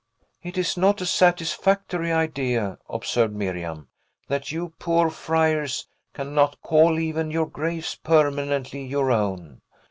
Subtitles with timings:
[0.41, 3.87] "It is not a satisfactory idea," observed Miriam,
[4.29, 9.61] "that you poor friars cannot call even your graves permanently your own.